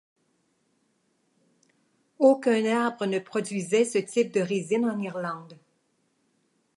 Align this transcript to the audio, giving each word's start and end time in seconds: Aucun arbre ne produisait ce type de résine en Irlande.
Aucun 2.17 2.65
arbre 2.65 3.05
ne 3.05 3.19
produisait 3.19 3.85
ce 3.85 3.99
type 3.99 4.33
de 4.33 4.41
résine 4.41 4.85
en 4.85 4.97
Irlande. 4.97 5.59